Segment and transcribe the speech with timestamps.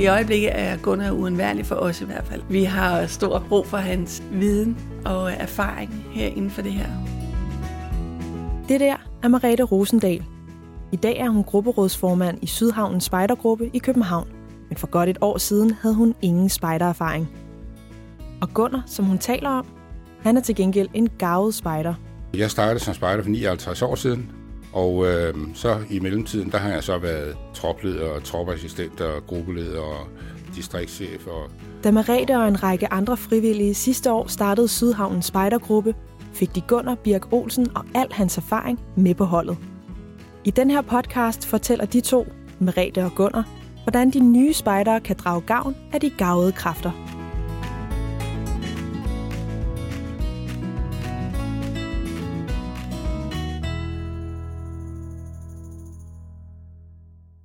[0.00, 2.42] I øjeblikket er Gunnar uundværlig for os i hvert fald.
[2.48, 6.86] Vi har stor brug for hans viden og erfaring her inden for det her.
[8.68, 10.24] Det der er Marete Rosendal.
[10.92, 14.28] I dag er hun grupperådsformand i Sydhavnens Spejdergruppe i København.
[14.68, 17.28] Men for godt et år siden havde hun ingen spejdererfaring.
[18.42, 19.66] Og Gunnar, som hun taler om,
[20.22, 21.94] han er til gengæld en gavet spejder.
[22.36, 24.32] Jeg startede som spejder for 59 år siden,
[24.72, 29.80] og øh, så i mellemtiden, der har jeg så været tropleder og tropassistent og gruppeleder
[29.80, 30.06] og
[30.54, 31.26] distriktschef.
[31.26, 31.50] Og...
[31.84, 35.94] Da Marete og en række andre frivillige sidste år startede Sydhavnens Spejdergruppe,
[36.32, 39.56] fik de Gunnar Birk Olsen og al hans erfaring med på holdet.
[40.44, 42.26] I den her podcast fortæller de to,
[42.58, 43.48] Merete og Gunnar,
[43.82, 47.09] hvordan de nye spejdere kan drage gavn af de gavede kræfter.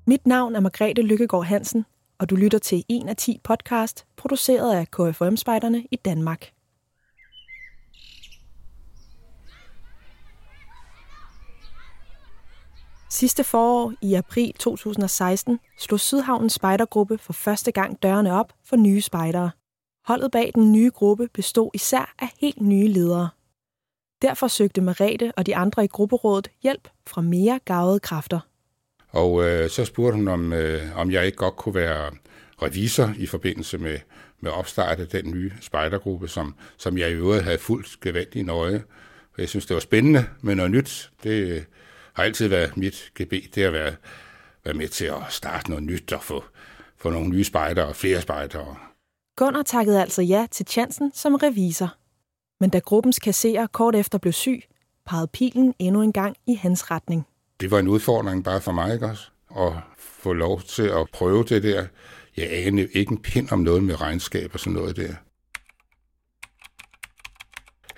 [0.08, 1.86] Mit navn er Margrethe Lykkegaard Hansen,
[2.20, 6.52] og du lytter til en af 10 podcast, produceret af KFM-spejderne i Danmark.
[13.10, 19.02] Sidste forår i april 2016 slog Sydhavnens Spejdergruppe for første gang dørene op for nye
[19.02, 19.52] spejdere.
[20.08, 23.30] Holdet bag den nye gruppe bestod især af helt nye ledere.
[24.22, 28.40] Derfor søgte Merete og de andre i grupperådet hjælp fra mere gavede kræfter.
[29.16, 32.12] Og øh, så spurgte hun, om, øh, om jeg ikke godt kunne være
[32.62, 34.00] revisor i forbindelse med,
[34.40, 38.84] med opstartet af den nye spejdergruppe, som, som jeg i øvrigt havde fuldt gevaldigt nøje.
[39.38, 41.12] Jeg synes, det var spændende med noget nyt.
[41.24, 41.62] Det, øh,
[42.14, 43.96] har altid været mit gebet, det at være,
[44.66, 46.44] være med til at starte noget nyt og få,
[46.98, 48.76] få nogle nye spejdere og flere spejdere.
[49.38, 51.96] Gunnar takkede altså ja til chancen som revisor.
[52.60, 54.64] Men da gruppens kasserer kort efter blev syg,
[55.06, 57.26] pegede pilen endnu en gang i hans retning.
[57.60, 59.30] Det var en udfordring bare for mig, ikke også?
[59.58, 61.88] At få lov til at prøve det der.
[62.38, 65.14] Jeg anede ikke en pind om noget med regnskab og sådan noget der.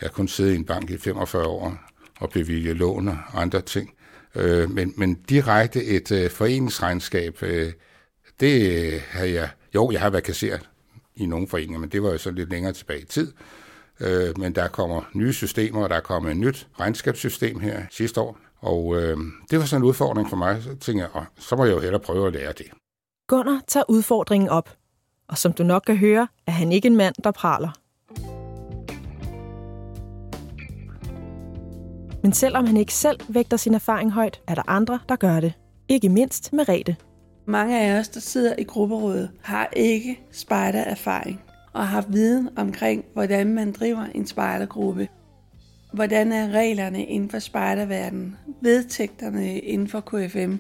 [0.02, 1.78] Jeg har kun siddet i en bank i 45 år
[2.20, 3.94] og bevilge lån og andre ting.
[4.36, 7.74] Øh, men, men direkte et øh, foreningsregnskab, øh,
[8.40, 9.50] det øh, har jeg...
[9.76, 10.70] Jo, jeg har været kasseret
[11.16, 13.34] i nogle foreninger, men det var jo så lidt længere tilbage i tid.
[14.00, 18.22] Øh, men der kommer nye systemer, og der er kommet et nyt regnskabssystem her sidste
[18.22, 18.40] år.
[18.60, 19.18] Og øh,
[19.52, 20.64] det var sådan en udfordring for mig.
[20.64, 22.66] Så tænkte jeg, så må jeg jo hellere prøve at lære det.
[23.28, 24.70] Gunnar tager udfordringen op.
[25.28, 27.72] Og som du nok kan høre, er han ikke en mand, der praler.
[32.24, 35.54] Men selvom han ikke selv vægter sin erfaring højt, er der andre, der gør det.
[35.90, 36.96] Ikke mindst med Rete.
[37.46, 41.42] Mange af os, der sidder i grupperådet, har ikke spejdererfaring
[41.74, 45.08] og har viden omkring, hvordan man driver en spejdergruppe.
[45.98, 48.36] Hvordan er reglerne inden for spejderverdenen?
[48.62, 50.56] Vedtægterne inden for KFM?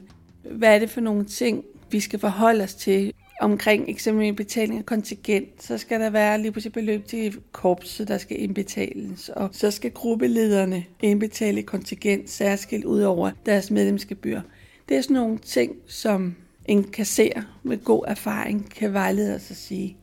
[0.52, 4.86] Hvad er det for nogle ting, vi skal forholde os til omkring eksempelvis betaling af
[4.86, 9.72] kontingent, så skal der være lige pludselig beløb til korpset, der skal indbetales, og så
[9.72, 14.42] skal gruppelederne indbetale kontingent særskilt ud over deres medlemsgebyr.
[14.90, 19.58] Det er sådan nogle ting, som en kasserer med god erfaring kan vejlede os at
[19.58, 19.98] sige.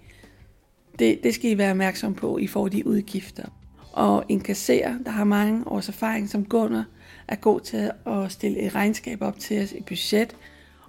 [0.99, 3.45] Det, det skal I være opmærksom på, I får de udgifter.
[3.95, 6.85] Og en kasserer, der har mange års erfaring som Gunnar,
[7.29, 10.37] er god til at stille et regnskab op til os i budget,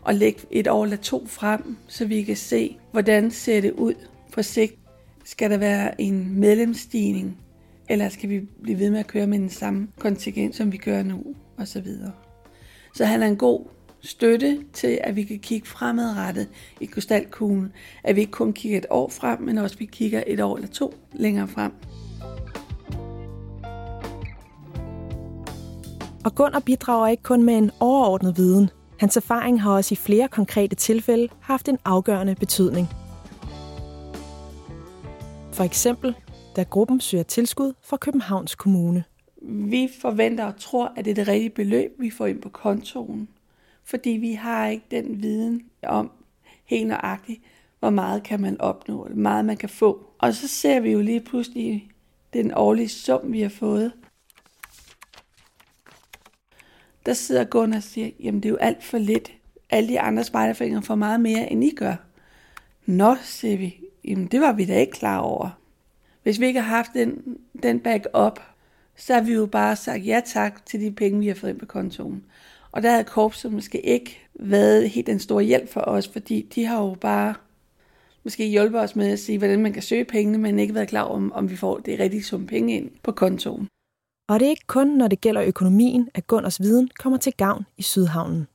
[0.02, 3.94] og lægge et år eller to frem, så vi kan se, hvordan ser det ud
[4.34, 4.76] på sigt.
[5.24, 7.38] Skal der være en medlemsstigning,
[7.90, 11.04] eller skal vi blive ved med at køre med den samme kontingent, som vi gør
[11.04, 11.24] nu,
[11.58, 12.12] og så videre.
[12.96, 13.66] Så han er en god
[14.02, 16.48] støtte til, at vi kan kigge fremadrettet
[16.82, 17.72] i krystalkuglen.
[18.04, 20.70] At vi ikke kun kigger et år frem, men også vi kigger et år eller
[20.70, 21.72] to længere frem.
[26.26, 28.70] Og Gunnar bidrager ikke kun med en overordnet viden,
[29.00, 32.88] Hans erfaring har også i flere konkrete tilfælde haft en afgørende betydning.
[35.54, 36.16] For eksempel,
[36.56, 39.04] da gruppen søger tilskud fra Københavns Kommune.
[39.42, 43.30] Vi forventer og tror, at det er det rigtige beløb, vi får ind på kontoen.
[43.84, 46.12] Fordi vi har ikke den viden om
[46.66, 47.42] helt nøjagtigt,
[47.80, 50.06] hvor meget kan man opnå, hvor meget man kan få.
[50.20, 51.90] Og så ser vi jo lige pludselig
[52.34, 53.92] den årlige sum, vi har fået
[57.06, 59.32] der sidder Gunnar og siger, jamen det er jo alt for lidt.
[59.70, 61.96] Alle de andre spejderforeninger får meget mere, end I gør.
[62.86, 63.76] Nå, siger vi,
[64.06, 65.50] jamen det var vi da ikke klar over.
[66.24, 68.40] Hvis vi ikke har haft den, den back-up,
[68.96, 71.60] så har vi jo bare sagt ja tak til de penge, vi har fået ind
[71.60, 72.24] på kontoen.
[72.72, 76.66] Og der havde korpset måske ikke været helt en stor hjælp for os, fordi de
[76.66, 77.34] har jo bare
[78.24, 81.04] måske hjulpet os med at sige, hvordan man kan søge pengene, men ikke været klar
[81.04, 83.68] om, om vi får det rigtige sum penge ind på kontoen.
[84.30, 87.66] Og det er ikke kun, når det gælder økonomien, at Gunners viden kommer til gavn
[87.78, 88.48] i Sydhavnen.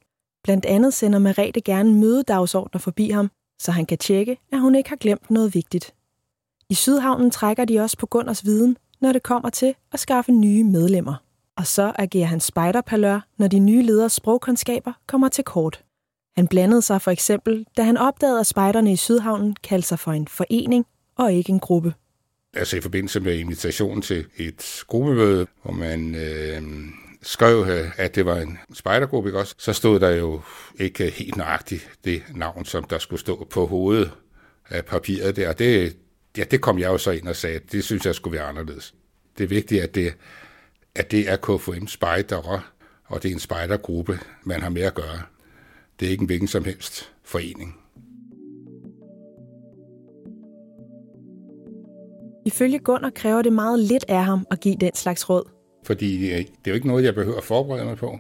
[0.45, 3.31] Blandt andet sender Merete gerne mødedagsordner forbi ham,
[3.61, 5.95] så han kan tjekke, at hun ikke har glemt noget vigtigt.
[6.69, 10.65] I Sydhavnen trækker de også på Gunners viden, når det kommer til at skaffe nye
[10.65, 11.15] medlemmer.
[11.57, 15.85] Og så agerer han spejderpalør, når de nye leders sprogkundskaber kommer til kort.
[16.37, 20.13] Han blandede sig for eksempel, da han opdagede, at spejderne i Sydhavnen kaldte sig for
[20.13, 20.87] en forening
[21.17, 21.95] og ikke en gruppe.
[22.55, 26.63] Altså i forbindelse med invitationen til et gruppemøde, hvor man øh,
[27.23, 29.55] skrev, øh, at det var en spejdergruppe, ikke også?
[29.59, 30.41] så stod der jo
[30.79, 34.11] ikke helt nøjagtigt det navn, som der skulle stå på hovedet
[34.69, 35.53] af papiret der.
[35.53, 35.97] Det,
[36.37, 38.49] ja, det kom jeg jo så ind og sagde, at det synes jeg skulle være
[38.49, 38.95] anderledes.
[39.39, 40.15] Det er vigtigt, at det,
[40.95, 42.63] at det er KFM spejdere,
[43.05, 45.23] og det er en spejdergruppe, man har med at gøre.
[46.01, 47.77] Det er ikke en hvilken som helst forening.
[52.45, 55.51] Ifølge Gunnar kræver det meget lidt af ham at give den slags råd.
[55.85, 58.19] Fordi øh, det er jo ikke noget, jeg behøver at forberede mig på.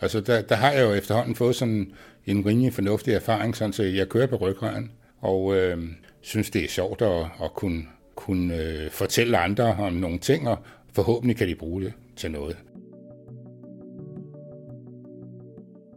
[0.00, 1.92] Altså, der, der har jeg jo efterhånden fået sådan
[2.26, 4.90] en rimelig fornuftig erfaring, sådan så jeg kører på ryggraden,
[5.20, 5.78] og øh,
[6.20, 7.82] synes, det er sjovt at, at kunne,
[8.14, 10.58] kunne øh, fortælle andre om nogle ting, og
[10.92, 12.56] forhåbentlig kan de bruge det til noget.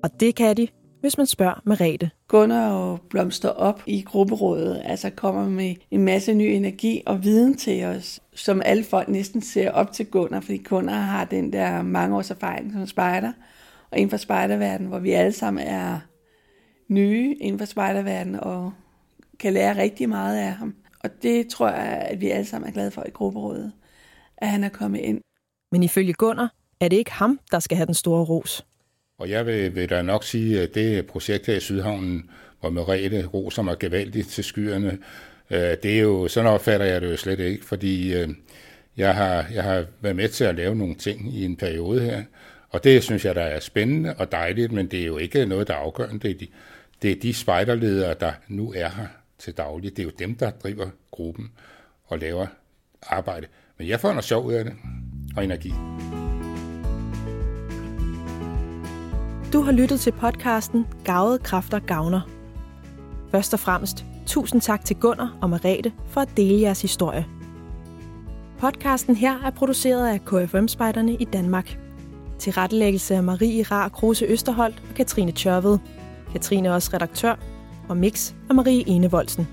[0.03, 0.67] Og det kan de,
[1.05, 2.11] hvis man spørger Merete.
[2.27, 7.57] Gunnar og blomster op i grupperådet, altså kommer med en masse ny energi og viden
[7.57, 11.81] til os, som alle folk næsten ser op til Gunnar, fordi Gunnar har den der
[11.81, 13.31] mange års erfaring som spejder,
[13.91, 15.99] og inden for spejderverdenen, hvor vi alle sammen er
[16.87, 18.73] nye inden for spejderverdenen, og
[19.39, 20.75] kan lære rigtig meget af ham.
[21.03, 23.71] Og det tror jeg, at vi alle sammen er glade for i grupperådet,
[24.37, 25.21] at han er kommet ind.
[25.71, 28.65] Men ifølge Gunnar er det ikke ham, der skal have den store ros.
[29.17, 32.29] Og jeg vil, vil da nok sige, at det projekt her i Sydhavnen,
[32.59, 34.97] hvor Merete roser mig gevaldigt til skyerne,
[35.49, 38.29] øh, det er jo, sådan opfatter jeg det jo slet ikke, fordi øh,
[38.97, 42.23] jeg har, jeg har været med til at lave nogle ting i en periode her,
[42.69, 45.67] og det synes jeg, der er spændende og dejligt, men det er jo ikke noget,
[45.67, 46.19] der er afgørende.
[46.19, 46.47] Det er de,
[47.01, 49.07] det er de spejderledere, der nu er her
[49.39, 49.91] til daglig.
[49.91, 51.51] Det er jo dem, der driver gruppen
[52.05, 52.47] og laver
[53.03, 53.47] arbejde.
[53.77, 54.73] Men jeg får noget sjov ud af det
[55.37, 55.73] og energi.
[59.55, 62.21] Du har lyttet til podcasten Gavede Kræfter Gavner.
[63.31, 67.25] Først og fremmest, tusind tak til Gunnar og Marete for at dele jeres historie.
[68.59, 71.79] Podcasten her er produceret af KFM-spejderne i Danmark.
[72.39, 75.77] Til rettelæggelse af Marie Rar Kruse Østerholdt og Katrine Tjørved.
[76.31, 77.35] Katrine er også redaktør,
[77.89, 79.47] og mix af Marie Enevoldsen.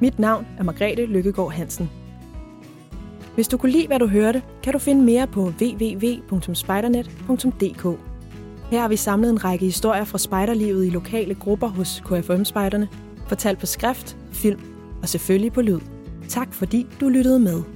[0.00, 1.90] Mit navn er Margrethe Lykkegaard Hansen.
[3.34, 8.13] Hvis du kunne lide, hvad du hørte, kan du finde mere på www.spidernet.dk.
[8.70, 12.88] Her har vi samlet en række historier fra spejderlivet i lokale grupper hos KFM-spejderne,
[13.28, 14.60] fortalt på skrift, film
[15.02, 15.80] og selvfølgelig på lyd.
[16.28, 17.73] Tak fordi du lyttede med.